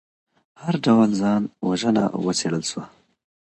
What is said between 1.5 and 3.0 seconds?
وژنه وڅیړل سوه.